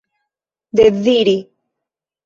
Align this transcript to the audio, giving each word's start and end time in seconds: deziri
deziri 0.77 1.37